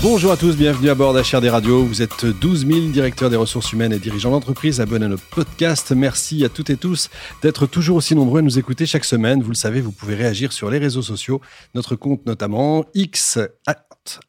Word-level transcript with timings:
Bonjour 0.00 0.30
à 0.30 0.36
tous, 0.36 0.56
bienvenue 0.56 0.90
à 0.90 0.94
bord 0.94 1.12
d'HRD 1.12 1.46
Radio. 1.46 1.84
Vous 1.84 2.02
êtes 2.02 2.24
12 2.24 2.66
000 2.68 2.80
directeurs 2.90 3.30
des 3.30 3.36
ressources 3.36 3.72
humaines 3.72 3.92
et 3.92 3.98
dirigeants 3.98 4.30
d'entreprise 4.30 4.80
abonnés 4.80 5.06
à 5.06 5.08
notre 5.08 5.24
podcast. 5.24 5.90
Merci 5.90 6.44
à 6.44 6.48
toutes 6.48 6.70
et 6.70 6.76
tous 6.76 7.10
d'être 7.42 7.66
toujours 7.66 7.96
aussi 7.96 8.14
nombreux 8.14 8.38
à 8.38 8.42
nous 8.42 8.60
écouter 8.60 8.86
chaque 8.86 9.04
semaine. 9.04 9.42
Vous 9.42 9.50
le 9.50 9.56
savez, 9.56 9.80
vous 9.80 9.90
pouvez 9.90 10.14
réagir 10.14 10.52
sur 10.52 10.70
les 10.70 10.78
réseaux 10.78 11.02
sociaux, 11.02 11.40
notre 11.74 11.96
compte 11.96 12.24
notamment 12.26 12.84
X 12.94 13.40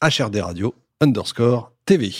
HRD 0.01 0.37
Radio 0.41 0.73
underscore 1.01 1.71
TV. 1.85 2.11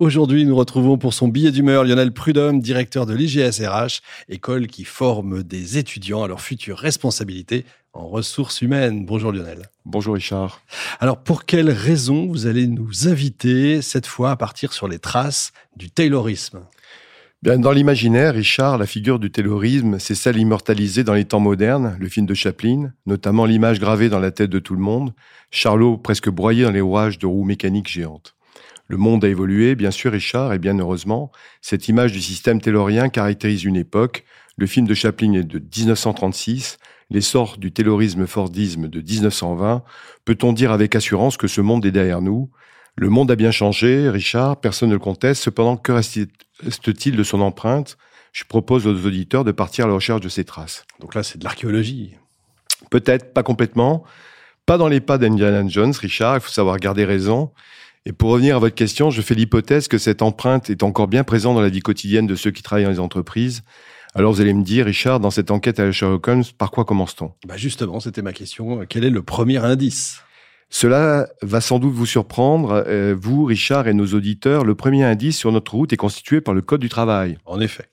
Aujourd'hui, 0.00 0.46
nous 0.46 0.56
retrouvons 0.56 0.98
pour 0.98 1.12
son 1.12 1.28
billet 1.28 1.52
d'humeur 1.52 1.84
Lionel 1.84 2.10
Prudhomme, 2.10 2.60
directeur 2.60 3.04
de 3.04 3.14
l'IGSRH, 3.14 4.00
école 4.30 4.66
qui 4.66 4.84
forme 4.84 5.42
des 5.42 5.76
étudiants 5.76 6.24
à 6.24 6.28
leur 6.28 6.40
future 6.40 6.78
responsabilité 6.78 7.66
en 7.92 8.08
ressources 8.08 8.62
humaines. 8.62 9.04
Bonjour 9.04 9.32
Lionel. 9.32 9.68
Bonjour 9.84 10.14
Richard. 10.14 10.60
Alors 11.00 11.18
pour 11.18 11.44
quelles 11.44 11.70
raisons 11.70 12.26
vous 12.26 12.46
allez 12.46 12.66
nous 12.66 13.08
inviter 13.08 13.82
cette 13.82 14.06
fois 14.06 14.30
à 14.30 14.36
partir 14.36 14.72
sur 14.72 14.88
les 14.88 14.98
traces 14.98 15.52
du 15.76 15.90
taylorisme? 15.90 16.60
Bien, 17.42 17.58
dans 17.58 17.72
l'imaginaire, 17.72 18.34
Richard, 18.34 18.76
la 18.76 18.86
figure 18.86 19.18
du 19.18 19.30
taylorisme, 19.30 19.98
c'est 19.98 20.14
celle 20.14 20.36
immortalisée 20.36 21.04
dans 21.04 21.14
les 21.14 21.24
temps 21.24 21.40
modernes, 21.40 21.96
le 21.98 22.08
film 22.08 22.26
de 22.26 22.34
Chaplin, 22.34 22.92
notamment 23.06 23.46
l'image 23.46 23.80
gravée 23.80 24.10
dans 24.10 24.18
la 24.18 24.30
tête 24.30 24.50
de 24.50 24.58
tout 24.58 24.74
le 24.74 24.82
monde, 24.82 25.14
Charlot 25.50 25.96
presque 25.96 26.28
broyé 26.28 26.64
dans 26.64 26.70
les 26.70 26.82
rouages 26.82 27.18
de 27.18 27.26
roues 27.26 27.44
mécaniques 27.44 27.88
géantes. 27.88 28.34
Le 28.88 28.98
monde 28.98 29.24
a 29.24 29.28
évolué, 29.28 29.74
bien 29.74 29.90
sûr, 29.90 30.12
Richard, 30.12 30.52
et 30.52 30.58
bien 30.58 30.78
heureusement. 30.78 31.30
Cette 31.62 31.88
image 31.88 32.12
du 32.12 32.20
système 32.20 32.60
taylorien 32.60 33.08
caractérise 33.08 33.64
une 33.64 33.76
époque. 33.76 34.24
Le 34.56 34.66
film 34.66 34.86
de 34.86 34.94
Chaplin 34.94 35.32
est 35.32 35.44
de 35.44 35.60
1936. 35.60 36.76
L'essor 37.10 37.58
du 37.58 37.72
taylorisme 37.72 38.26
fordisme 38.26 38.88
de 38.88 39.00
1920. 39.00 39.82
Peut-on 40.24 40.52
dire 40.52 40.70
avec 40.70 40.94
assurance 40.94 41.36
que 41.36 41.48
ce 41.48 41.60
monde 41.60 41.84
est 41.84 41.90
derrière 41.90 42.22
nous? 42.22 42.50
Le 42.96 43.08
monde 43.08 43.30
a 43.30 43.36
bien 43.36 43.50
changé, 43.50 44.08
Richard, 44.08 44.60
personne 44.60 44.90
ne 44.90 44.94
le 44.94 45.00
conteste. 45.00 45.42
Cependant, 45.42 45.76
que 45.76 45.92
reste-t-il 45.92 47.16
de 47.16 47.22
son 47.22 47.40
empreinte? 47.40 47.96
Je 48.32 48.44
propose 48.44 48.86
aux 48.86 49.06
auditeurs 49.06 49.44
de 49.44 49.52
partir 49.52 49.86
à 49.86 49.88
la 49.88 49.94
recherche 49.94 50.20
de 50.20 50.28
ces 50.28 50.44
traces. 50.44 50.84
Donc 51.00 51.14
là, 51.14 51.22
c'est 51.22 51.38
de 51.38 51.44
l'archéologie. 51.44 52.14
Peut-être, 52.90 53.32
pas 53.32 53.42
complètement. 53.42 54.04
Pas 54.66 54.78
dans 54.78 54.88
les 54.88 55.00
pas 55.00 55.18
d'Indiana 55.18 55.66
Jones, 55.66 55.92
Richard, 55.98 56.36
il 56.36 56.40
faut 56.40 56.50
savoir 56.50 56.76
garder 56.76 57.04
raison. 57.04 57.50
Et 58.06 58.12
pour 58.12 58.30
revenir 58.30 58.56
à 58.56 58.58
votre 58.58 58.74
question, 58.74 59.10
je 59.10 59.20
fais 59.20 59.34
l'hypothèse 59.34 59.88
que 59.88 59.98
cette 59.98 60.22
empreinte 60.22 60.70
est 60.70 60.82
encore 60.82 61.08
bien 61.08 61.24
présente 61.24 61.54
dans 61.54 61.60
la 61.60 61.68
vie 61.68 61.80
quotidienne 61.80 62.26
de 62.26 62.34
ceux 62.34 62.50
qui 62.50 62.62
travaillent 62.62 62.84
dans 62.84 62.90
les 62.90 63.00
entreprises. 63.00 63.62
Alors 64.14 64.32
vous 64.32 64.40
allez 64.40 64.54
me 64.54 64.64
dire, 64.64 64.86
Richard, 64.86 65.20
dans 65.20 65.30
cette 65.30 65.50
enquête 65.52 65.78
à 65.78 65.92
Sherlock 65.92 66.26
Holmes, 66.26 66.44
par 66.58 66.72
quoi 66.72 66.84
commence-t-on? 66.84 67.32
Bah 67.46 67.56
Justement, 67.56 68.00
c'était 68.00 68.22
ma 68.22 68.32
question. 68.32 68.84
Quel 68.88 69.04
est 69.04 69.10
le 69.10 69.22
premier 69.22 69.58
indice? 69.58 70.22
Cela 70.68 71.28
va 71.42 71.60
sans 71.60 71.78
doute 71.78 71.94
vous 71.94 72.06
surprendre, 72.06 72.84
euh, 72.86 73.14
vous, 73.18 73.44
Richard, 73.44 73.88
et 73.88 73.94
nos 73.94 74.06
auditeurs. 74.06 74.64
Le 74.64 74.74
premier 74.74 75.04
indice 75.04 75.36
sur 75.36 75.52
notre 75.52 75.74
route 75.74 75.92
est 75.92 75.96
constitué 75.96 76.40
par 76.40 76.54
le 76.54 76.62
Code 76.62 76.80
du 76.80 76.88
travail. 76.88 77.38
En 77.44 77.60
effet. 77.60 77.88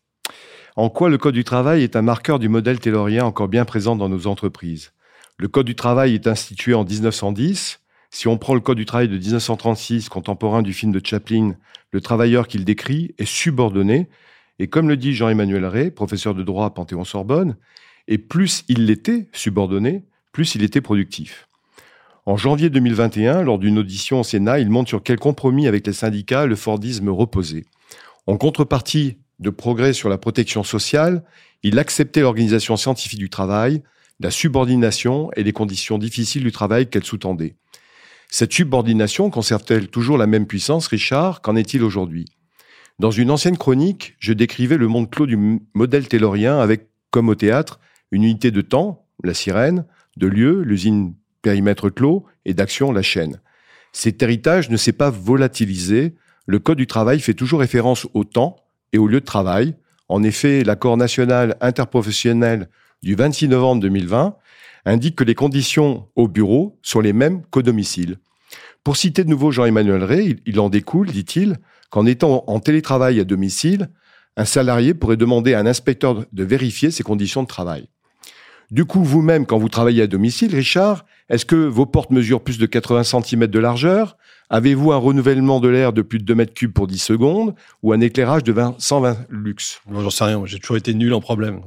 En 0.76 0.90
quoi 0.90 1.10
le 1.10 1.18
Code 1.18 1.34
du 1.34 1.44
travail 1.44 1.84
est 1.84 1.96
un 1.96 2.04
marqueur 2.04 2.38
du 2.40 2.50
modèle 2.50 2.80
taylorien 2.80 3.26
encore 3.26 3.48
bien 3.48 3.66
présent 3.66 3.96
dans 3.96 4.10
nos 4.10 4.28
entreprises? 4.28 4.92
Le 5.38 5.48
Code 5.48 5.66
du 5.66 5.76
travail 5.76 6.14
est 6.14 6.28
institué 6.28 6.74
en 6.74 6.84
1910. 6.84 7.80
Si 8.12 8.28
on 8.28 8.38
prend 8.38 8.54
le 8.54 8.60
Code 8.60 8.78
du 8.78 8.86
travail 8.86 9.08
de 9.08 9.18
1936, 9.18 10.10
contemporain 10.10 10.62
du 10.62 10.74
film 10.74 10.92
de 10.92 11.02
Chaplin, 11.04 11.56
le 11.92 12.02
travailleur 12.02 12.48
qu'il 12.48 12.64
décrit 12.64 13.14
est 13.18 13.26
subordonné, 13.26 14.08
et 14.60 14.68
comme 14.68 14.90
le 14.90 14.98
dit 14.98 15.14
Jean-Emmanuel 15.14 15.66
Ray, 15.66 15.92
professeur 15.92 16.34
de 16.34 16.44
droit 16.44 16.66
à 16.66 16.70
Panthéon-Sorbonne, 16.70 17.58
et 18.08 18.18
plus 18.18 18.64
il 18.68 18.86
l'était 18.86 19.28
subordonné, 19.34 20.04
plus 20.32 20.56
il 20.56 20.64
était 20.64 20.82
productif. 20.82 21.48
En 22.26 22.36
janvier 22.36 22.70
2021, 22.70 23.44
lors 23.44 23.58
d'une 23.58 23.80
audition 23.80 24.20
au 24.20 24.24
Sénat, 24.24 24.60
il 24.60 24.70
montre 24.70 24.90
sur 24.90 25.02
quel 25.02 25.18
compromis 25.18 25.68
avec 25.68 25.88
les 25.88 25.94
syndicats 25.94 26.46
le 26.46 26.56
Fordisme 26.56 27.10
reposait. 27.10 27.66
En 28.26 28.38
contrepartie 28.38 29.18
de 29.40 29.50
progrès 29.50 29.94
sur 29.94 30.10
la 30.10 30.18
protection 30.18 30.64
sociale, 30.64 31.24
il 31.64 31.80
acceptait 31.80 32.22
l'organisation 32.22 32.76
scientifique 32.76 33.20
du 33.20 33.30
travail, 33.30 33.82
la 34.20 34.32
subordination 34.32 35.32
et 35.36 35.44
les 35.44 35.54
conditions 35.54 35.98
difficiles 35.98 36.44
du 36.44 36.52
travail 36.52 36.90
qu'elle 36.90 37.06
sous-tendait. 37.06 37.56
Cette 38.30 38.52
subordination 38.52 39.30
conserve-t-elle 39.30 39.88
toujours 39.88 40.18
la 40.18 40.28
même 40.28 40.48
puissance, 40.48 40.88
Richard? 40.88 41.42
Qu'en 41.42 41.56
est-il 41.56 41.82
aujourd'hui? 41.82 42.26
Dans 43.00 43.12
une 43.12 43.30
ancienne 43.30 43.58
chronique, 43.58 44.16
je 44.18 44.34
décrivais 44.34 44.78
le 44.78 44.88
monde 44.88 45.12
clos 45.12 45.28
du 45.28 45.38
modèle 45.76 46.08
taylorien 46.08 46.58
avec, 46.60 46.88
comme 47.12 47.30
au 47.30 47.36
théâtre, 47.36 47.80
une 48.12 48.24
unité 48.24 48.50
de 48.50 48.62
temps, 48.62 49.06
la 49.24 49.36
sirène, 49.36 49.86
de 50.18 50.26
lieu, 50.26 50.64
l'usine 50.64 51.14
périmètre 51.44 51.92
clos, 51.92 52.26
et 52.46 52.56
d'action, 52.56 52.92
la 52.92 53.04
chaîne. 53.04 53.40
Cet 53.92 54.24
héritage 54.24 54.72
ne 54.72 54.78
s'est 54.78 54.94
pas 54.94 55.12
volatilisé. 55.12 56.16
Le 56.48 56.58
Code 56.58 56.80
du 56.80 56.88
travail 56.88 57.20
fait 57.20 57.36
toujours 57.36 57.60
référence 57.60 58.08
au 58.16 58.24
temps 58.24 58.56
et 58.94 58.98
au 58.98 59.06
lieu 59.06 59.20
de 59.20 59.26
travail. 59.26 59.76
En 60.10 60.24
effet, 60.24 60.64
l'accord 60.64 60.98
national 60.98 61.56
interprofessionnel 61.62 62.68
du 63.04 63.14
26 63.14 63.50
novembre 63.50 63.82
2020 63.84 64.36
indique 64.86 65.16
que 65.16 65.24
les 65.24 65.36
conditions 65.36 66.08
au 66.16 66.28
bureau 66.28 66.80
sont 66.82 67.02
les 67.02 67.14
mêmes 67.14 67.44
qu'au 67.52 67.62
domicile. 67.62 68.18
Pour 68.84 68.98
citer 68.98 69.24
de 69.24 69.30
nouveau 69.30 69.52
Jean-Emmanuel 69.52 70.04
Ray, 70.04 70.38
il 70.48 70.60
en 70.60 70.70
découle, 70.70 71.12
dit-il, 71.12 71.58
qu'en 71.90 72.06
étant 72.06 72.44
en 72.48 72.60
télétravail 72.60 73.20
à 73.20 73.24
domicile, 73.24 73.90
un 74.36 74.46
salarié 74.46 74.94
pourrait 74.94 75.18
demander 75.18 75.54
à 75.54 75.60
un 75.60 75.66
inspecteur 75.66 76.26
de 76.32 76.44
vérifier 76.44 76.92
ses 76.92 77.04
conditions 77.04 77.44
de 77.44 77.48
travail. 77.48 77.88
Du 78.70 78.84
coup, 78.84 79.02
vous-même, 79.02 79.46
quand 79.46 79.58
vous 79.58 79.70
travaillez 79.70 80.02
à 80.02 80.08
domicile, 80.08 80.54
Richard, 80.54 81.06
est-ce 81.30 81.46
que 81.46 81.56
vos 81.56 81.86
portes 81.86 82.12
mesurent 82.12 82.44
plus 82.44 82.58
de 82.58 82.66
80 82.66 83.04
cm 83.04 83.48
de 83.48 83.60
largeur 83.60 84.18
Avez-vous 84.50 84.92
un 84.92 84.98
renouvellement 84.98 85.60
de 85.60 85.68
l'air 85.70 85.92
de 85.92 86.02
plus 86.02 86.20
de 86.20 86.24
2 86.24 86.36
mètres 86.36 86.54
cubes 86.54 86.72
pour 86.72 86.88
10 86.88 86.98
secondes 86.98 87.56
ou 87.82 87.92
un 87.92 88.00
éclairage 88.00 88.44
de 88.44 88.54
120 88.78 89.18
lux 89.30 89.82
Non, 89.90 90.02
j'en 90.02 90.10
sais 90.10 90.24
rien. 90.26 90.42
J'ai 90.46 90.60
toujours 90.60 90.78
été 90.78 90.94
nul 90.94 91.14
en 91.14 91.22
problème. 91.22 91.62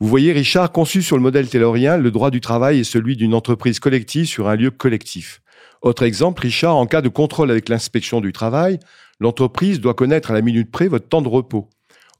Vous 0.00 0.08
voyez, 0.08 0.32
Richard, 0.32 0.72
conçu 0.72 1.02
sur 1.02 1.16
le 1.16 1.22
modèle 1.22 1.48
taylorien, 1.48 1.96
le 1.96 2.10
droit 2.10 2.30
du 2.30 2.40
travail 2.40 2.80
est 2.80 2.84
celui 2.84 3.16
d'une 3.16 3.34
entreprise 3.34 3.78
collective 3.78 4.26
sur 4.26 4.48
un 4.48 4.56
lieu 4.56 4.70
collectif. 4.70 5.40
Autre 5.82 6.02
exemple, 6.02 6.42
Richard, 6.42 6.76
en 6.76 6.86
cas 6.86 7.00
de 7.00 7.08
contrôle 7.08 7.50
avec 7.50 7.68
l'inspection 7.68 8.20
du 8.20 8.32
travail, 8.32 8.80
l'entreprise 9.20 9.80
doit 9.80 9.94
connaître 9.94 10.30
à 10.30 10.34
la 10.34 10.42
minute 10.42 10.70
près 10.70 10.88
votre 10.88 11.08
temps 11.08 11.22
de 11.22 11.28
repos. 11.28 11.68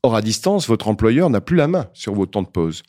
Or, 0.03 0.15
à 0.15 0.23
distance, 0.23 0.69
votre 0.69 0.89
employeur 0.89 1.31
n'a 1.31 1.41
plus 1.41 1.57
la 1.57 1.69
main 1.69 1.89
sur 1.93 2.15
vos 2.15 2.27
temps 2.27 2.43
de 2.43 2.49
pause. 2.49 2.83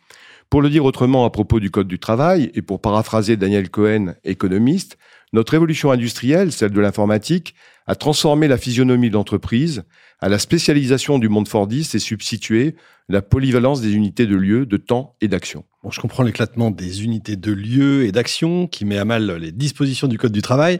Pour 0.49 0.61
le 0.61 0.69
dire 0.69 0.85
autrement 0.85 1.25
à 1.25 1.29
propos 1.29 1.59
du 1.59 1.71
Code 1.71 1.87
du 1.87 1.99
travail, 1.99 2.51
et 2.53 2.61
pour 2.61 2.79
paraphraser 2.79 3.37
Daniel 3.37 3.69
Cohen, 3.69 4.13
économiste, 4.23 4.97
notre 5.33 5.53
évolution 5.53 5.91
industrielle, 5.91 6.51
celle 6.51 6.71
de 6.71 6.79
l'informatique, 6.79 7.53
a 7.87 7.95
transformé 7.95 8.47
la 8.47 8.57
physionomie 8.57 9.09
de 9.09 9.13
l'entreprise, 9.13 9.83
à 10.19 10.29
la 10.29 10.39
spécialisation 10.39 11.19
du 11.19 11.29
monde 11.29 11.47
fordiste 11.47 11.95
et 11.95 11.99
substitué 11.99 12.75
la 13.07 13.21
polyvalence 13.21 13.81
des 13.81 13.93
unités 13.93 14.25
de 14.25 14.35
lieu, 14.35 14.65
de 14.65 14.77
temps 14.77 15.15
et 15.21 15.27
d'action. 15.27 15.63
Bon, 15.83 15.91
je 15.91 16.01
comprends 16.01 16.23
l'éclatement 16.23 16.69
des 16.69 17.03
unités 17.03 17.37
de 17.37 17.51
lieu 17.51 18.05
et 18.05 18.11
d'action 18.11 18.67
qui 18.67 18.83
met 18.83 18.97
à 18.97 19.05
mal 19.05 19.31
les 19.37 19.53
dispositions 19.53 20.07
du 20.07 20.17
Code 20.17 20.33
du 20.33 20.41
travail, 20.41 20.79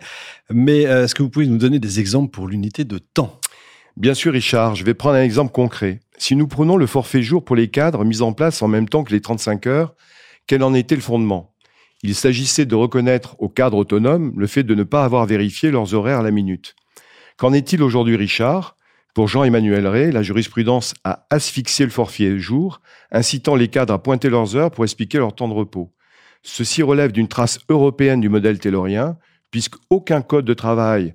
mais 0.50 0.86
euh, 0.86 1.06
est-ce 1.06 1.16
que 1.16 1.24
vous 1.24 1.30
pouvez 1.30 1.48
nous 1.48 1.58
donner 1.58 1.80
des 1.80 2.00
exemples 2.00 2.32
pour 2.32 2.48
l'unité 2.48 2.84
de 2.84 2.98
temps? 2.98 3.40
Bien 3.96 4.14
sûr, 4.14 4.34
Richard, 4.34 4.76
je 4.76 4.84
vais 4.84 4.94
prendre 4.94 5.16
un 5.16 5.24
exemple 5.24 5.52
concret. 5.52 6.02
Si 6.18 6.36
nous 6.36 6.48
prenons 6.48 6.78
le 6.78 6.88
forfait 6.88 7.24
jour 7.24 7.44
pour 7.44 7.56
les 7.56 7.70
cadres 7.70 8.04
mis 8.04 8.22
en 8.22 8.34
place 8.34 8.62
en 8.62 8.68
même 8.68 8.90
temps 8.90 9.04
que 9.04 9.14
les 9.14 9.22
35 9.22 9.66
heures, 9.68 9.96
quel 10.46 10.62
en 10.62 10.74
était 10.74 10.96
le 10.96 11.02
fondement? 11.02 11.54
Il 12.04 12.14
s'agissait 12.14 12.66
de 12.66 12.76
reconnaître 12.76 13.36
aux 13.40 13.50
cadres 13.50 13.78
autonomes 13.78 14.34
le 14.38 14.46
fait 14.46 14.64
de 14.64 14.76
ne 14.76 14.84
pas 14.84 15.04
avoir 15.04 15.26
vérifié 15.26 15.72
leurs 15.72 15.94
horaires 15.94 16.20
à 16.20 16.24
la 16.24 16.32
minute. 16.32 16.76
Qu'en 17.38 17.54
est-il 17.54 17.84
aujourd'hui, 17.84 18.16
Richard? 18.16 18.76
Pour 19.14 19.28
Jean-Emmanuel 19.28 19.86
Ray, 19.86 20.12
la 20.12 20.24
jurisprudence 20.24 20.96
a 21.04 21.28
asphyxié 21.30 21.86
le 21.86 21.92
forfait 21.92 22.40
jour, 22.40 22.82
incitant 23.12 23.54
les 23.54 23.68
cadres 23.68 23.94
à 23.94 24.02
pointer 24.02 24.32
leurs 24.32 24.56
heures 24.56 24.72
pour 24.72 24.84
expliquer 24.84 25.20
leur 25.20 25.36
temps 25.36 25.48
de 25.48 25.54
repos. 25.54 25.94
Ceci 26.42 26.82
relève 26.82 27.12
d'une 27.12 27.28
trace 27.28 27.60
européenne 27.70 28.22
du 28.22 28.30
modèle 28.30 28.58
taylorien, 28.58 29.18
puisqu'aucun 29.52 30.24
code 30.24 30.46
de 30.46 30.56
travail 30.56 31.14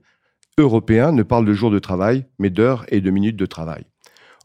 européen 0.58 1.10
ne 1.10 1.24
parle 1.24 1.44
de 1.44 1.54
jours 1.54 1.72
de 1.72 1.80
travail, 1.80 2.24
mais 2.38 2.50
d'heures 2.50 2.84
et 2.88 3.00
de 3.00 3.10
minutes 3.10 3.36
de 3.36 3.46
travail. 3.46 3.84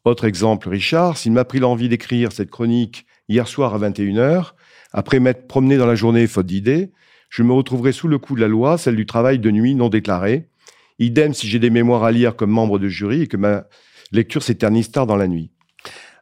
Autre 0.04 0.26
exemple, 0.26 0.70
Richard, 0.70 1.16
s'il 1.16 1.34
m'a 1.34 1.46
pris 1.46 1.60
l'envie 1.60 1.90
d'écrire 1.90 2.32
cette 2.32 2.50
chronique 2.50 3.06
hier 3.30 3.48
soir 3.48 3.76
à 3.76 3.90
21h, 3.90 4.54
après 4.94 5.20
m'être 5.20 5.48
promené 5.48 5.78
dans 5.78 5.86
la 5.86 5.96
journée 5.96 6.26
faute 6.26 6.48
d'idées, 6.48 6.92
je 7.30 7.44
me 7.44 7.54
retrouverai 7.54 7.92
sous 7.92 8.08
le 8.08 8.18
coup 8.18 8.34
de 8.34 8.42
la 8.42 8.48
loi, 8.48 8.80
celle 8.80 8.96
du 8.96 9.06
travail 9.06 9.38
de 9.38 9.52
nuit 9.52 9.76
non 9.76 9.90
déclaré. 9.90 10.50
Idem 11.00 11.34
si 11.34 11.48
j'ai 11.48 11.60
des 11.60 11.70
mémoires 11.70 12.04
à 12.04 12.12
lire 12.12 12.36
comme 12.36 12.52
membre 12.52 12.80
de 12.80 12.88
jury 12.88 13.24
et 13.24 13.28
que 13.28 13.38
ma 13.38 13.66
lecture 14.12 14.44
s'éternise 14.44 14.92
tard 14.92 15.06
dans 15.06 15.16
la 15.16 15.28
nuit. 15.28 15.52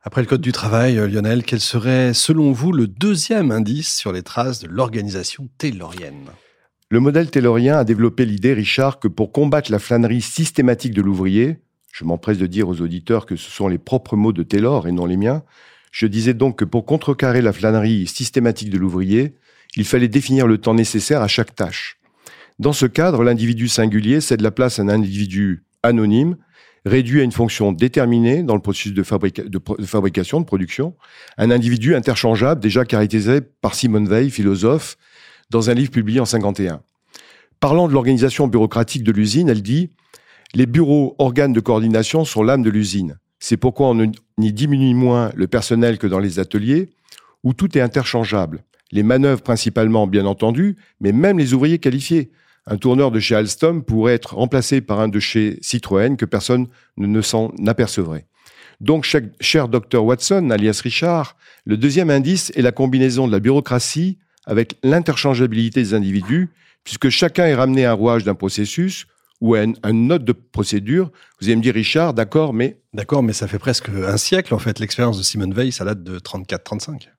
Après 0.04 0.22
le 0.22 0.28
Code 0.28 0.42
du 0.42 0.52
travail, 0.52 1.00
euh, 1.00 1.08
Lionel, 1.08 1.44
quel 1.44 1.60
serait, 1.60 2.14
selon 2.14 2.52
vous, 2.52 2.72
le 2.72 2.86
deuxième 2.86 3.52
indice 3.52 3.96
sur 3.96 4.12
les 4.12 4.22
traces 4.22 4.60
de 4.60 4.68
l'organisation 4.68 5.50
taylorienne? 5.58 6.30
Le 6.92 7.00
modèle 7.00 7.32
taylorien 7.32 7.78
a 7.78 7.84
développé 7.84 8.26
l'idée, 8.26 8.54
Richard, 8.54 9.00
que 9.00 9.08
pour 9.08 9.32
combattre 9.32 9.72
la 9.72 9.80
flânerie 9.80 10.22
systématique 10.22 10.94
de 10.94 11.02
l'ouvrier, 11.02 11.58
je 11.92 12.04
m'empresse 12.04 12.38
de 12.38 12.46
dire 12.46 12.70
aux 12.70 12.82
auditeurs 12.82 13.26
que 13.26 13.36
ce 13.36 13.50
sont 13.50 13.68
les 13.68 13.80
propres 13.80 14.16
mots 14.16 14.34
de 14.34 14.44
Taylor 14.44 14.88
et 14.88 14.92
non 14.92 15.08
les 15.08 15.18
miens, 15.18 15.44
je 15.92 16.06
disais 16.06 16.34
donc 16.34 16.60
que 16.60 16.66
pour 16.66 16.86
contrecarrer 16.86 17.42
la 17.42 17.54
flânerie 17.54 18.06
systématique 18.06 18.70
de 18.70 18.78
l'ouvrier, 18.78 19.36
il 19.76 19.86
fallait 19.86 20.10
définir 20.10 20.46
le 20.46 20.60
temps 20.60 20.74
nécessaire 20.76 21.22
à 21.22 21.28
chaque 21.28 21.56
tâche. 21.56 21.98
Dans 22.58 22.74
ce 22.74 22.86
cadre, 22.86 23.24
l'individu 23.24 23.68
singulier 23.68 24.22
cède 24.22 24.42
la 24.42 24.52
place 24.52 24.80
à 24.80 24.84
un 24.84 24.90
individu 24.90 25.66
anonyme, 25.84 26.38
réduit 26.86 27.20
à 27.20 27.24
une 27.24 27.32
fonction 27.32 27.72
déterminée 27.72 28.44
dans 28.44 28.56
le 28.56 28.62
processus 28.62 28.94
de, 28.94 29.04
fabrication, 29.04 30.40
de 30.40 30.46
production, 30.46 30.96
un 31.38 31.52
individu 31.52 31.96
interchangeable 31.96 32.62
déjà 32.62 32.86
caractérisé 32.86 33.42
par 33.42 33.76
Simone 33.76 34.08
Veil, 34.08 34.30
philosophe, 34.30 34.98
dans 35.50 35.70
un 35.70 35.74
livre 35.74 35.92
publié 35.92 36.20
en 36.20 36.26
51. 36.26 36.82
Parlant 37.60 37.88
de 37.88 37.94
l'organisation 37.94 38.48
bureaucratique 38.48 39.04
de 39.04 39.12
l'usine, 39.12 39.50
elle 39.50 39.62
dit 39.62 39.90
Les 40.54 40.66
bureaux, 40.66 41.16
organes 41.18 41.54
de 41.54 41.60
coordination 41.60 42.24
sont 42.24 42.44
l'âme 42.44 42.64
de 42.64 42.70
l'usine. 42.70 43.18
C'est 43.40 43.58
pourquoi 43.58 43.90
on 43.90 44.12
n'y 44.38 44.54
diminue 44.54 44.94
moins 44.94 45.32
le 45.36 45.48
personnel 45.48 45.98
que 45.98 46.08
dans 46.08 46.20
les 46.20 46.40
ateliers, 46.40 46.90
où 47.44 47.54
tout 47.54 47.78
est 47.78 47.82
interchangeable. 47.82 48.64
Les 48.92 49.04
manœuvres 49.04 49.42
principalement, 49.42 50.08
bien 50.08 50.26
entendu, 50.26 50.78
mais 51.02 51.12
même 51.12 51.38
les 51.38 51.54
ouvriers 51.54 51.80
qualifiés. 51.80 52.32
Un 52.68 52.78
tourneur 52.78 53.12
de 53.12 53.20
chez 53.20 53.36
Alstom 53.36 53.84
pourrait 53.84 54.16
être 54.16 54.36
remplacé 54.36 54.82
par 54.82 55.00
un 55.00 55.08
de 55.08 55.20
chez 55.20 55.60
Citroën 55.62 56.18
que 56.18 56.26
personne 56.26 56.68
ne 56.98 57.22
s'en 57.22 57.52
apercevrait. 57.68 58.26
Donc, 58.82 59.08
cher 59.40 59.68
docteur 59.68 60.04
Watson, 60.04 60.50
alias 60.50 60.82
Richard, 60.84 61.38
le 61.66 61.78
deuxième 61.78 62.10
indice 62.10 62.52
est 62.56 62.62
la 62.62 62.72
combinaison 62.72 63.28
de 63.28 63.32
la 63.32 63.40
bureaucratie 63.40 64.18
avec 64.46 64.76
l'interchangeabilité 64.84 65.82
des 65.82 65.94
individus, 65.94 66.50
puisque 66.84 67.10
chacun 67.10 67.46
est 67.46 67.56
ramené 67.56 67.86
à 67.86 67.92
un 67.92 67.94
rouage 67.94 68.24
d'un 68.24 68.36
processus 68.36 69.08
ou 69.42 69.56
à 69.56 69.64
une, 69.64 70.08
note 70.08 70.24
de 70.24 70.32
procédure. 70.32 71.12
Vous 71.40 71.48
allez 71.48 71.56
me 71.56 71.62
dire, 71.62 71.74
Richard, 71.74 72.14
d'accord, 72.14 72.54
mais... 72.54 72.80
D'accord, 72.94 73.22
mais 73.22 73.34
ça 73.34 73.48
fait 73.48 73.60
presque 73.60 73.90
un 73.90 74.18
siècle, 74.18 74.54
en 74.54 74.60
fait. 74.60 74.80
L'expérience 74.80 75.18
de 75.18 75.24
Simone 75.24 75.54
Veil, 75.54 75.72
ça 75.72 75.84
date 75.86 76.04
de 76.04 76.20
34-35. 76.20 77.10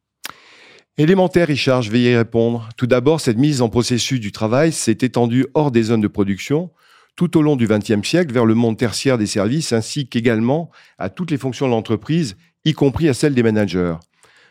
Élémentaire, 0.98 1.48
Richard, 1.48 1.82
je 1.82 1.90
vais 1.90 2.00
y 2.00 2.16
répondre. 2.16 2.68
Tout 2.78 2.86
d'abord, 2.86 3.20
cette 3.20 3.36
mise 3.36 3.60
en 3.60 3.68
processus 3.68 4.18
du 4.18 4.32
travail 4.32 4.72
s'est 4.72 4.98
étendue 5.02 5.46
hors 5.52 5.70
des 5.70 5.82
zones 5.82 6.00
de 6.00 6.08
production 6.08 6.70
tout 7.16 7.36
au 7.38 7.42
long 7.42 7.56
du 7.56 7.66
XXe 7.66 8.06
siècle 8.06 8.32
vers 8.32 8.44
le 8.44 8.54
monde 8.54 8.76
tertiaire 8.76 9.18
des 9.18 9.26
services 9.26 9.72
ainsi 9.72 10.06
qu'également 10.06 10.70
à 10.98 11.08
toutes 11.08 11.30
les 11.30 11.38
fonctions 11.38 11.66
de 11.66 11.72
l'entreprise, 11.72 12.36
y 12.64 12.74
compris 12.74 13.08
à 13.08 13.14
celles 13.14 13.34
des 13.34 13.42
managers. 13.42 13.96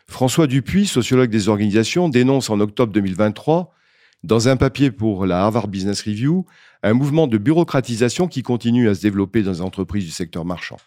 François 0.08 0.46
Dupuis, 0.46 0.86
sociologue 0.86 1.30
des 1.30 1.48
organisations, 1.48 2.08
dénonce 2.08 2.50
en 2.50 2.60
octobre 2.60 2.92
2023, 2.92 3.72
dans 4.24 4.48
un 4.48 4.56
papier 4.56 4.90
pour 4.90 5.26
la 5.26 5.42
Harvard 5.42 5.68
Business 5.68 6.02
Review, 6.02 6.44
un 6.82 6.92
mouvement 6.92 7.26
de 7.28 7.38
bureaucratisation 7.38 8.26
qui 8.26 8.42
continue 8.42 8.88
à 8.88 8.94
se 8.94 9.02
développer 9.02 9.42
dans 9.42 9.52
les 9.52 9.60
entreprises 9.62 10.04
du 10.04 10.10
secteur 10.10 10.44
marchand. 10.44 10.78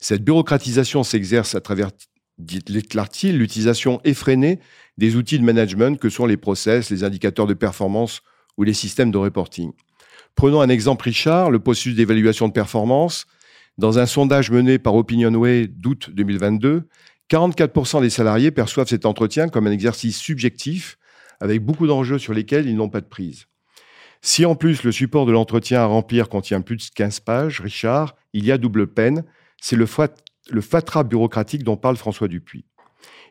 Cette 0.00 0.24
bureaucratisation 0.24 1.04
s'exerce 1.04 1.54
à 1.54 1.60
travers, 1.60 1.90
déclare-t-il, 2.38 3.38
l'utilisation 3.38 4.00
effrénée 4.04 4.58
des 4.98 5.16
outils 5.16 5.38
de 5.38 5.44
management 5.44 5.98
que 5.98 6.08
sont 6.08 6.26
les 6.26 6.36
process, 6.36 6.90
les 6.90 7.04
indicateurs 7.04 7.46
de 7.46 7.54
performance 7.54 8.22
ou 8.56 8.64
les 8.64 8.74
systèmes 8.74 9.10
de 9.10 9.18
reporting. 9.18 9.72
Prenons 10.34 10.60
un 10.60 10.68
exemple 10.68 11.04
Richard, 11.04 11.50
le 11.50 11.60
processus 11.60 11.94
d'évaluation 11.94 12.48
de 12.48 12.52
performance. 12.52 13.26
Dans 13.78 13.98
un 13.98 14.06
sondage 14.06 14.50
mené 14.50 14.78
par 14.78 14.94
OpinionWay 14.94 15.68
d'août 15.68 16.10
2022, 16.12 16.88
44% 17.30 18.00
des 18.00 18.10
salariés 18.10 18.50
perçoivent 18.50 18.88
cet 18.88 19.06
entretien 19.06 19.48
comme 19.48 19.66
un 19.66 19.72
exercice 19.72 20.18
subjectif 20.18 20.98
avec 21.40 21.64
beaucoup 21.64 21.86
d'enjeux 21.86 22.18
sur 22.18 22.34
lesquels 22.34 22.68
ils 22.68 22.76
n'ont 22.76 22.88
pas 22.88 23.00
de 23.00 23.06
prise. 23.06 23.46
Si 24.22 24.44
en 24.44 24.54
plus 24.54 24.84
le 24.84 24.92
support 24.92 25.26
de 25.26 25.32
l'entretien 25.32 25.80
à 25.80 25.86
remplir 25.86 26.28
contient 26.28 26.60
plus 26.62 26.76
de 26.76 26.82
15 26.94 27.20
pages, 27.20 27.60
Richard, 27.60 28.14
il 28.32 28.44
y 28.44 28.52
a 28.52 28.58
double 28.58 28.86
peine, 28.86 29.24
c'est 29.60 29.76
le, 29.76 29.86
le 30.50 30.60
fatras 30.60 31.04
bureaucratique 31.04 31.64
dont 31.64 31.76
parle 31.76 31.96
François 31.96 32.28
Dupuis. 32.28 32.64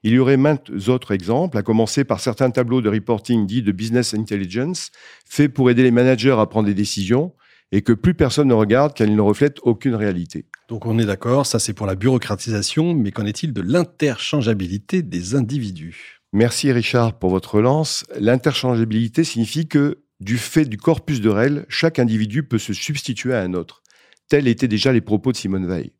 Il 0.04 0.14
y 0.14 0.20
aurait 0.20 0.38
maintes 0.38 0.70
autres 0.90 1.14
exemples, 1.14 1.58
à 1.58 1.62
commencer 1.62 2.04
par 2.04 2.20
certains 2.20 2.52
tableaux 2.52 2.82
de 2.82 2.90
reporting 2.90 3.48
dits 3.48 3.62
de 3.62 3.72
business 3.72 4.14
intelligence, 4.14 4.92
faits 5.26 5.54
pour 5.54 5.70
aider 5.70 5.84
les 5.84 5.92
managers 5.92 6.36
à 6.38 6.46
prendre 6.46 6.68
des 6.68 6.74
décisions, 6.74 7.34
et 7.72 7.82
que 7.82 7.94
plus 7.94 8.14
personne 8.14 8.50
ne 8.50 8.54
regarde 8.54 8.94
car 8.94 9.08
ils 9.08 9.16
ne 9.16 9.22
reflètent 9.22 9.60
aucune 9.64 9.96
réalité. 9.96 10.46
Donc 10.68 10.86
on 10.86 11.00
est 11.00 11.06
d'accord, 11.06 11.46
ça 11.46 11.58
c'est 11.58 11.74
pour 11.74 11.88
la 11.88 11.96
bureaucratisation, 11.96 12.94
mais 12.94 13.12
qu'en 13.12 13.26
est-il 13.26 13.54
de 13.54 13.62
l'interchangeabilité 13.62 15.02
des 15.02 15.36
individus? 15.36 16.22
Merci 16.34 16.72
Richard 16.72 17.18
pour 17.18 17.30
votre 17.30 17.56
relance. 17.56 18.06
L'interchangeabilité 18.20 19.24
signifie 19.24 19.68
que, 19.68 20.04
du 20.20 20.38
fait 20.38 20.66
du 20.66 20.78
corpus 20.78 21.22
de 21.22 21.30
règles, 21.30 21.66
chaque 21.70 22.00
individu 22.00 22.44
peut 22.44 22.60
se 22.60 22.74
substituer 22.74 23.34
à 23.34 23.42
un 23.42 23.54
autre. 23.54 23.82
Tels 24.30 24.48
étaient 24.48 24.68
déjà 24.68 24.92
les 24.92 25.02
propos 25.02 25.32
de 25.32 25.38
Simone 25.38 25.68
Veil. 25.68 25.94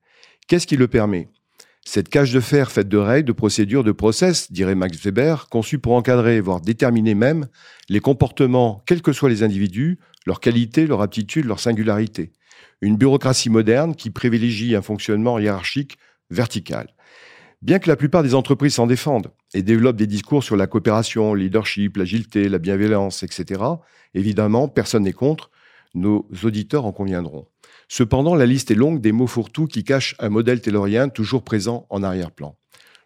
Qu'est-ce 0.48 0.68
qui 0.68 0.78
le 0.78 0.88
permet? 0.88 1.30
Cette 1.86 2.10
cage 2.10 2.34
de 2.34 2.40
fer 2.40 2.72
faite 2.72 2.88
de 2.88 2.98
règles, 2.98 3.28
de 3.28 3.34
procédures, 3.34 3.84
de 3.84 3.92
process, 3.92 4.52
dirait 4.52 4.76
Max 4.76 4.98
Weber, 5.04 5.48
conçue 5.50 5.80
pour 5.80 5.94
encadrer, 5.94 6.42
voire 6.42 6.62
déterminer 6.62 7.16
même, 7.16 7.48
les 7.90 8.00
comportements, 8.00 8.84
quels 8.86 9.02
que 9.02 9.14
soient 9.14 9.30
les 9.30 9.44
individus, 9.44 10.00
leur 10.26 10.40
qualité, 10.40 10.88
leur 10.88 11.02
aptitude, 11.02 11.46
leur 11.46 11.60
singularité. 11.60 12.32
Une 12.82 12.98
bureaucratie 12.98 13.50
moderne 13.50 13.96
qui 13.96 14.10
privilégie 14.10 14.76
un 14.76 14.82
fonctionnement 14.82 15.40
hiérarchique 15.40 15.98
vertical. 16.30 16.94
Bien 17.62 17.80
que 17.80 17.90
la 17.90 17.96
plupart 17.96 18.24
des 18.24 18.36
entreprises 18.36 18.74
s'en 18.74 18.88
défendent 18.88 19.32
et 19.54 19.62
développent 19.62 19.96
des 19.96 20.08
discours 20.08 20.44
sur 20.44 20.58
la 20.58 20.68
coopération, 20.68 21.34
le 21.34 21.44
leadership, 21.44 21.96
l'agilité, 21.96 22.50
la 22.50 22.60
bienveillance, 22.60 23.24
etc., 23.24 23.62
évidemment, 24.14 24.68
personne 24.68 25.04
n'est 25.04 25.14
contre, 25.14 25.50
nos 25.94 26.28
auditeurs 26.44 26.86
en 26.86 26.92
conviendront. 26.92 27.48
Cependant, 27.88 28.36
la 28.36 28.46
liste 28.46 28.72
est 28.72 28.76
longue 28.76 29.02
des 29.02 29.12
mots 29.12 29.28
fourre-tout 29.28 29.68
qui 29.68 29.84
cachent 29.84 30.16
un 30.20 30.30
modèle 30.30 30.62
taylorien 30.62 31.10
toujours 31.10 31.44
présent 31.44 31.86
en 31.90 32.04
arrière-plan. 32.04 32.56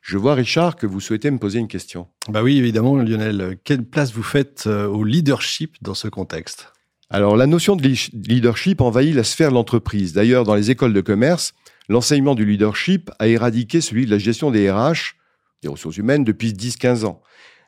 Je 0.02 0.18
vois, 0.18 0.36
Richard, 0.36 0.78
que 0.78 0.88
vous 0.88 1.02
souhaitez 1.02 1.30
me 1.32 1.38
poser 1.38 1.60
une 1.60 1.68
question. 1.68 2.08
Bah 2.30 2.42
oui, 2.42 2.58
évidemment, 2.58 2.96
Lionel. 2.96 3.58
Quelle 3.66 3.84
place 3.84 4.14
vous 4.14 4.24
faites 4.24 4.66
euh, 4.68 4.88
au 4.88 5.04
leadership 5.04 5.76
dans 5.82 5.96
ce 5.96 6.08
contexte? 6.08 6.72
Alors, 7.10 7.36
la 7.36 7.48
notion 7.48 7.76
de 7.76 7.84
leadership 8.28 8.82
envahit 8.82 9.14
la 9.14 9.24
sphère 9.24 9.50
de 9.50 9.56
l'entreprise. 9.56 10.14
D'ailleurs, 10.14 10.46
dans 10.46 10.56
les 10.56 10.72
écoles 10.72 10.94
de 10.94 11.02
commerce, 11.02 11.54
l'enseignement 11.90 12.36
du 12.36 12.46
leadership 12.46 13.12
a 13.20 13.28
éradiqué 13.28 13.82
celui 13.82 14.06
de 14.06 14.12
la 14.12 14.18
gestion 14.18 14.52
des 14.52 14.72
RH, 14.72 15.16
des 15.62 15.68
ressources 15.68 15.98
humaines, 15.98 16.24
depuis 16.24 16.54
10-15 16.54 17.06
ans. 17.06 17.22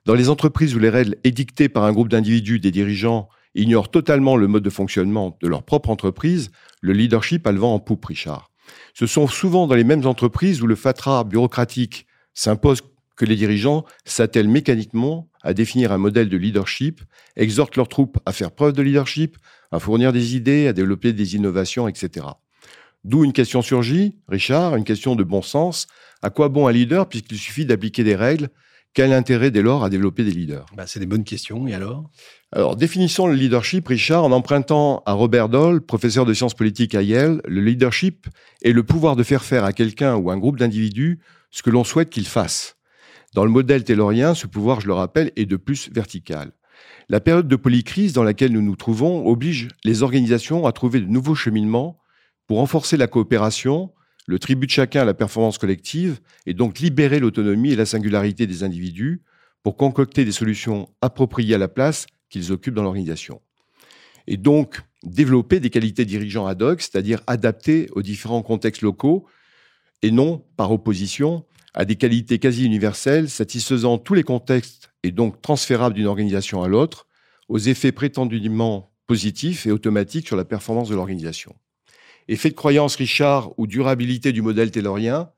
Dans 0.06 0.14
les 0.14 0.30
entreprises 0.30 0.76
où 0.76 0.80
les 0.80 0.90
règles 0.90 1.18
édictées 1.24 1.70
par 1.70 1.84
un 1.84 1.92
groupe 1.92 2.10
d'individus, 2.10 2.60
des 2.60 2.72
dirigeants, 2.72 3.30
ignorent 3.60 3.92
totalement 3.92 4.36
le 4.38 4.48
mode 4.48 4.64
de 4.64 4.70
fonctionnement 4.70 5.38
de 5.42 5.48
leur 5.48 5.64
propre 5.64 5.90
entreprise, 5.90 6.52
le 6.82 6.94
leadership 6.94 7.46
a 7.46 7.52
le 7.52 7.60
vent 7.60 7.74
en 7.74 7.80
poupe, 7.80 8.06
Richard. 8.06 8.52
Ce 8.94 9.08
sont 9.08 9.28
souvent 9.28 9.68
dans 9.68 9.76
les 9.76 9.84
mêmes 9.84 10.06
entreprises 10.06 10.62
où 10.62 10.68
le 10.68 10.76
fatras 10.76 11.24
bureaucratique 11.24 12.06
s'impose 12.34 12.82
que 13.16 13.26
les 13.26 13.36
dirigeants 13.36 13.86
s'attellent 14.06 14.48
mécaniquement 14.48 15.30
à 15.42 15.54
définir 15.54 15.92
un 15.92 15.98
modèle 15.98 16.30
de 16.30 16.38
leadership, 16.38 17.02
exhortent 17.36 17.76
leurs 17.76 17.90
troupes 17.90 18.18
à 18.26 18.32
faire 18.32 18.52
preuve 18.52 18.74
de 18.74 18.82
leadership, 18.82 19.38
à 19.72 19.80
fournir 19.80 20.14
des 20.14 20.36
idées, 20.36 20.68
à 20.68 20.74
développer 20.74 21.14
des 21.14 21.36
innovations, 21.36 21.88
etc. 21.88 22.28
D'où 23.04 23.24
une 23.24 23.34
question 23.34 23.62
surgit, 23.62 24.18
Richard, 24.28 24.76
une 24.76 24.84
question 24.84 25.16
de 25.16 25.24
bon 25.24 25.42
sens. 25.42 25.88
À 26.22 26.30
quoi 26.30 26.50
bon 26.50 26.68
un 26.68 26.72
leader 26.72 27.08
puisqu'il 27.08 27.38
suffit 27.38 27.66
d'appliquer 27.66 28.04
des 28.04 28.16
règles 28.16 28.50
quel 28.94 29.14
intérêt 29.14 29.52
dès 29.52 29.62
lors 29.62 29.84
à 29.84 29.90
développer 29.90 30.24
des 30.24 30.32
leaders? 30.32 30.66
Bah, 30.76 30.86
C'est 30.88 31.00
des 31.00 31.06
bonnes 31.06 31.24
questions. 31.24 31.68
Et 31.68 31.74
alors? 31.74 32.10
Alors, 32.52 32.76
définissons 32.76 33.28
le 33.28 33.36
leadership, 33.36 33.88
Richard, 33.88 34.24
en 34.24 34.32
empruntant 34.32 35.04
à 35.06 35.14
Robert 35.14 35.50
Doll, 35.50 35.82
professeur 35.82 36.26
de 36.26 36.34
sciences 36.34 36.56
politiques 36.56 36.96
à 36.96 37.02
Yale. 37.02 37.42
Le 37.46 37.62
leadership 37.62 38.28
est 38.64 38.72
le 38.72 38.84
pouvoir 38.84 39.16
de 39.16 39.24
faire 39.24 39.44
faire 39.44 39.64
à 39.64 39.74
quelqu'un 39.74 40.16
ou 40.16 40.32
à 40.32 40.34
un 40.34 40.38
groupe 40.38 40.58
d'individus 40.58 41.20
ce 41.52 41.62
que 41.62 41.70
l'on 41.70 41.84
souhaite 41.84 42.10
qu'il 42.10 42.28
fasse. 42.28 42.78
Dans 43.36 43.46
le 43.46 43.52
modèle 43.52 43.84
taylorien, 43.84 44.34
ce 44.34 44.48
pouvoir, 44.48 44.82
je 44.82 44.88
le 44.88 44.94
rappelle, 44.94 45.32
est 45.36 45.46
de 45.46 45.56
plus 45.56 45.92
vertical. 45.92 46.52
La 47.10 47.20
période 47.20 47.48
de 47.48 47.56
polycrise 47.56 48.14
dans 48.14 48.24
laquelle 48.24 48.52
nous 48.52 48.62
nous 48.62 48.76
trouvons 48.76 49.28
oblige 49.28 49.68
les 49.84 50.04
organisations 50.04 50.66
à 50.66 50.72
trouver 50.72 51.00
de 51.00 51.06
nouveaux 51.06 51.36
cheminements 51.36 52.00
pour 52.48 52.58
renforcer 52.58 52.98
la 52.98 53.08
coopération, 53.08 53.92
le 54.30 54.38
tribut 54.38 54.68
de 54.68 54.72
chacun 54.72 55.02
à 55.02 55.06
la 55.06 55.16
performance 55.16 55.58
collective 55.58 56.20
et 56.46 56.54
donc 56.54 56.78
libérer 56.78 57.18
l'autonomie 57.18 57.72
et 57.72 57.76
la 57.76 57.88
singularité 57.88 58.46
des 58.46 58.62
individus 58.62 59.24
pour 59.64 59.76
concocter 59.76 60.24
des 60.24 60.32
solutions 60.32 60.88
appropriées 61.02 61.56
à 61.56 61.58
la 61.58 61.68
place 61.68 62.06
qu'ils 62.30 62.52
occupent 62.52 62.76
dans 62.76 62.84
l'organisation. 62.84 63.42
Et 64.28 64.38
donc 64.38 64.84
développer 65.02 65.60
des 65.60 65.72
qualités 65.72 66.06
dirigeants 66.06 66.46
ad 66.46 66.62
hoc, 66.62 66.80
c'est-à-dire 66.80 67.22
adaptées 67.26 67.88
aux 67.94 68.04
différents 68.04 68.44
contextes 68.44 68.84
locaux 68.84 69.26
et 70.04 70.12
non 70.12 70.46
par 70.58 70.72
opposition 70.72 71.44
à 71.74 71.86
des 71.86 71.96
qualités 71.96 72.38
quasi 72.38 72.66
universelles 72.66 73.32
satisfaisant 73.32 73.98
tous 73.98 74.14
les 74.14 74.24
contextes 74.24 74.92
et 75.02 75.12
donc 75.12 75.42
transférables 75.42 75.96
d'une 75.96 76.06
organisation 76.06 76.62
à 76.62 76.68
l'autre 76.68 77.08
aux 77.48 77.58
effets 77.58 77.92
prétendument 77.92 78.92
positifs 79.08 79.66
et 79.66 79.72
automatiques 79.72 80.28
sur 80.28 80.36
la 80.36 80.46
performance 80.46 80.90
de 80.90 80.94
l'organisation. 80.94 81.56
Effet 82.30 82.52
de 82.52 82.56
croyance 82.56 82.96
Richard 82.96 83.58
ou 83.58 83.66
durabilité 83.66 84.32
du 84.32 84.44
modèle 84.44 84.70
taylorien, 84.70 85.32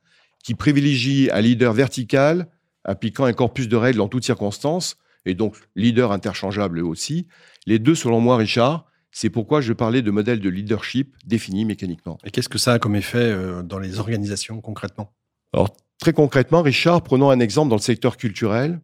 qui 0.44 0.56
privilégie 0.56 1.30
un 1.32 1.40
leader 1.40 1.72
vertical, 1.72 2.50
appliquant 2.84 3.24
un 3.24 3.32
corpus 3.32 3.70
de 3.70 3.78
règles 3.78 4.02
en 4.02 4.10
toutes 4.10 4.26
circonstances, 4.26 4.98
et 5.26 5.34
donc 5.34 5.56
leader 5.78 6.12
interchangeable 6.12 6.80
aussi. 6.80 7.28
Les 7.66 7.80
deux, 7.80 7.96
selon 7.96 8.20
moi, 8.20 8.36
Richard, 8.36 8.88
c'est 9.14 9.30
pourquoi 9.30 9.62
je 9.62 9.72
parlais 9.72 10.02
de 10.02 10.12
modèle 10.12 10.42
de 10.42 10.50
leadership 10.50 11.16
défini 11.26 11.64
mécaniquement. 11.64 12.18
Et 12.26 12.30
qu'est-ce 12.30 12.50
que 12.50 12.58
ça 12.58 12.74
a 12.74 12.80
comme 12.80 12.98
effet 12.98 13.20
euh, 13.20 13.64
dans 13.64 13.80
les 13.80 14.00
organisations 14.00 14.60
concrètement? 14.60 15.14
Alors, 15.54 15.74
très 15.98 16.12
concrètement, 16.12 16.62
Richard, 16.62 17.04
prenons 17.04 17.30
un 17.30 17.40
exemple 17.40 17.70
dans 17.70 17.78
le 17.78 17.82
secteur 17.82 18.18
culturel 18.18 18.82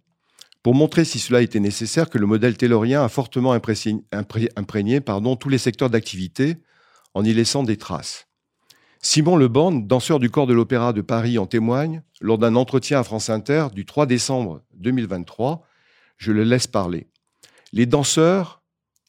pour 0.63 0.75
montrer 0.75 1.03
si 1.03 1.19
cela 1.19 1.41
était 1.41 1.59
nécessaire 1.59 2.09
que 2.09 2.17
le 2.17 2.25
modèle 2.25 2.55
taylorien 2.55 3.03
a 3.03 3.09
fortement 3.09 3.51
imprégné, 3.51 5.01
pardon, 5.01 5.35
tous 5.35 5.49
les 5.49 5.57
secteurs 5.57 5.89
d'activité 5.89 6.55
en 7.17 7.23
y 7.23 7.33
laissant 7.33 7.63
des 7.63 7.77
traces. 7.77 8.27
Simon 9.01 9.37
Leborn, 9.37 9.87
danseur 9.87 10.19
du 10.19 10.29
corps 10.29 10.45
de 10.45 10.53
l'Opéra 10.53 10.93
de 10.93 11.01
Paris, 11.01 11.39
en 11.39 11.47
témoigne 11.47 12.03
lors 12.21 12.37
d'un 12.37 12.55
entretien 12.55 12.99
à 12.99 13.03
France 13.03 13.31
Inter 13.31 13.69
du 13.73 13.87
3 13.87 14.05
décembre 14.05 14.61
2023. 14.75 15.65
Je 16.17 16.31
le 16.31 16.43
laisse 16.43 16.67
parler. 16.67 17.07
Les 17.73 17.87
danseurs 17.87 18.61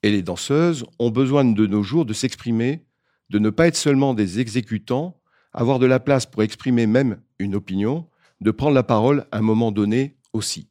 et 0.03 0.11
les 0.11 0.23
danseuses 0.23 0.87
ont 0.99 1.11
besoin 1.11 1.45
de 1.45 1.67
nos 1.67 1.83
jours 1.83 2.07
de 2.07 2.15
s'exprimer, 2.15 2.87
de 3.29 3.38
ne 3.38 3.50
pas 3.50 3.67
être 3.67 3.77
seulement 3.77 4.15
des 4.15 4.41
exécutants, 4.41 5.21
avoir 5.53 5.79
de 5.79 5.85
la 5.85 6.00
place 6.00 6.25
pour 6.25 6.43
exprimer 6.43 6.87
même 6.87 7.21
une 7.38 7.55
opinion, 7.55 8.07
de 8.41 8.50
prendre 8.50 8.75
la 8.75 8.85
parole 8.85 9.27
à 9.33 9.38
un 9.38 9.43
moment 9.43 9.71
donné 9.71 10.17
aussi. 10.33 10.71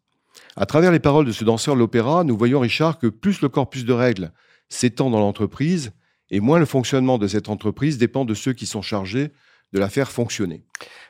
À 0.55 0.65
travers 0.65 0.91
les 0.91 0.99
paroles 0.99 1.27
de 1.27 1.31
ce 1.31 1.43
danseur 1.43 1.75
de 1.75 1.81
l'opéra, 1.81 2.23
nous 2.23 2.35
voyons, 2.35 2.61
Richard, 2.61 2.97
que 2.97 3.05
plus 3.05 3.41
le 3.41 3.49
corpus 3.49 3.85
de 3.85 3.93
règles 3.93 4.31
s'étend 4.69 5.11
dans 5.11 5.19
l'entreprise, 5.19 5.91
et 6.31 6.39
moins 6.39 6.59
le 6.59 6.65
fonctionnement 6.65 7.17
de 7.17 7.27
cette 7.27 7.49
entreprise 7.49 7.97
dépend 7.97 8.25
de 8.25 8.33
ceux 8.33 8.53
qui 8.53 8.65
sont 8.65 8.81
chargés 8.81 9.31
de 9.73 9.79
la 9.79 9.89
faire 9.89 10.11
fonctionner. 10.11 10.63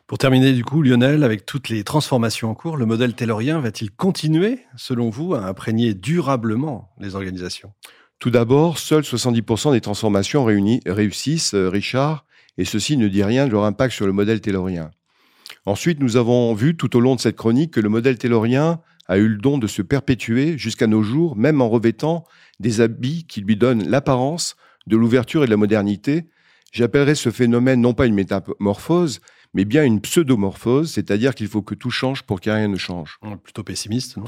Pour 0.07 0.17
terminer, 0.17 0.53
du 0.53 0.63
coup, 0.63 0.81
Lionel, 0.81 1.23
avec 1.23 1.45
toutes 1.45 1.69
les 1.69 1.83
transformations 1.83 2.49
en 2.49 2.55
cours, 2.55 2.77
le 2.77 2.85
modèle 2.85 3.13
taylorien 3.13 3.59
va-t-il 3.59 3.91
continuer, 3.91 4.59
selon 4.75 5.09
vous, 5.09 5.35
à 5.35 5.45
imprégner 5.45 5.93
durablement 5.93 6.89
les 6.99 7.15
organisations? 7.15 7.73
Tout 8.19 8.31
d'abord, 8.31 8.79
seuls 8.79 9.03
70% 9.03 9.73
des 9.73 9.81
transformations 9.81 10.43
réunies 10.43 10.81
réussissent, 10.87 11.53
euh, 11.53 11.69
Richard, 11.69 12.25
et 12.57 12.65
ceci 12.65 12.97
ne 12.97 13.07
dit 13.07 13.23
rien 13.23 13.45
de 13.45 13.51
leur 13.51 13.65
impact 13.65 13.93
sur 13.93 14.07
le 14.07 14.11
modèle 14.11 14.41
taylorien. 14.41 14.89
Ensuite, 15.65 15.99
nous 15.99 16.17
avons 16.17 16.53
vu 16.55 16.75
tout 16.75 16.95
au 16.95 16.99
long 16.99 17.15
de 17.15 17.19
cette 17.19 17.35
chronique 17.35 17.71
que 17.71 17.79
le 17.79 17.89
modèle 17.89 18.17
taylorien 18.17 18.79
a 19.07 19.17
eu 19.17 19.27
le 19.27 19.37
don 19.37 19.57
de 19.57 19.67
se 19.67 19.81
perpétuer 19.81 20.57
jusqu'à 20.57 20.87
nos 20.87 21.03
jours, 21.03 21.35
même 21.35 21.61
en 21.61 21.69
revêtant 21.69 22.25
des 22.59 22.81
habits 22.81 23.25
qui 23.27 23.41
lui 23.41 23.55
donnent 23.55 23.87
l'apparence 23.87 24.55
de 24.87 24.97
l'ouverture 24.97 25.43
et 25.43 25.45
de 25.45 25.51
la 25.51 25.57
modernité. 25.57 26.25
J'appellerais 26.71 27.15
ce 27.15 27.29
phénomène 27.29 27.81
non 27.81 27.93
pas 27.93 28.07
une 28.07 28.15
métamorphose, 28.15 29.19
mais 29.53 29.65
bien 29.65 29.83
une 29.83 30.01
pseudomorphose, 30.01 30.91
c'est-à-dire 30.91 31.35
qu'il 31.35 31.47
faut 31.47 31.61
que 31.61 31.75
tout 31.75 31.91
change 31.91 32.23
pour 32.23 32.41
que 32.41 32.49
rien 32.49 32.67
ne 32.67 32.77
change. 32.77 33.19
Plutôt 33.43 33.63
pessimiste, 33.63 34.17
non? 34.17 34.25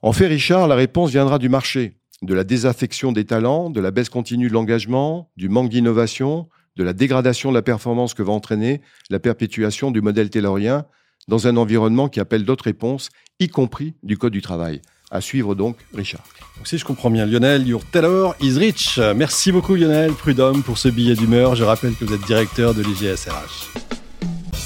En 0.00 0.12
fait, 0.12 0.28
Richard, 0.28 0.68
la 0.68 0.76
réponse 0.76 1.10
viendra 1.10 1.38
du 1.38 1.48
marché, 1.48 1.96
de 2.22 2.32
la 2.32 2.44
désaffection 2.44 3.10
des 3.10 3.24
talents, 3.24 3.68
de 3.68 3.80
la 3.80 3.90
baisse 3.90 4.08
continue 4.08 4.48
de 4.48 4.52
l'engagement, 4.52 5.30
du 5.36 5.48
manque 5.48 5.70
d'innovation, 5.70 6.48
de 6.76 6.84
la 6.84 6.92
dégradation 6.92 7.50
de 7.50 7.54
la 7.54 7.62
performance 7.62 8.14
que 8.14 8.22
va 8.22 8.32
entraîner 8.32 8.80
la 9.10 9.18
perpétuation 9.18 9.90
du 9.90 10.00
modèle 10.00 10.30
taylorien 10.30 10.86
dans 11.26 11.48
un 11.48 11.56
environnement 11.56 12.08
qui 12.08 12.20
appelle 12.20 12.44
d'autres 12.44 12.64
réponses, 12.64 13.10
y 13.40 13.48
compris 13.48 13.94
du 14.02 14.16
Code 14.16 14.32
du 14.32 14.40
travail. 14.40 14.80
À 15.10 15.20
suivre 15.20 15.54
donc, 15.54 15.76
Richard. 15.94 16.22
Donc, 16.56 16.66
si 16.66 16.76
je 16.76 16.84
comprends 16.84 17.10
bien, 17.10 17.24
Lionel, 17.24 17.66
your 17.66 17.82
Taylor 17.84 18.34
is 18.40 18.58
rich. 18.58 18.98
Merci 19.16 19.52
beaucoup, 19.52 19.74
Lionel 19.74 20.12
Prudhomme, 20.12 20.62
pour 20.62 20.76
ce 20.76 20.88
billet 20.88 21.14
d'humeur. 21.14 21.54
Je 21.54 21.64
rappelle 21.64 21.94
que 21.94 22.04
vous 22.04 22.12
êtes 22.12 22.26
directeur 22.26 22.74
de 22.74 22.82
l'IGSRH. 22.82 23.72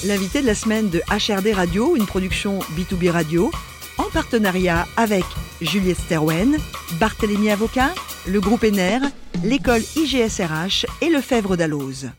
L'invité 0.04 0.42
de 0.42 0.46
la 0.46 0.56
semaine 0.56 0.90
de 0.90 1.00
HRD 1.10 1.54
Radio, 1.54 1.94
une 1.94 2.06
production 2.06 2.58
B2B 2.76 3.10
Radio, 3.10 3.52
en 3.98 4.10
partenariat 4.10 4.86
avec 4.96 5.24
Juliette 5.60 5.98
Sterwen, 5.98 6.58
Barthélémy 6.98 7.50
Avocat, 7.50 7.94
le 8.26 8.40
groupe 8.40 8.64
ENER, 8.64 8.98
l'école 9.44 9.82
IGSRH 9.96 10.86
et 11.02 11.08
le 11.08 11.20
Fèvre 11.20 11.56
d'Alloz. 11.56 12.10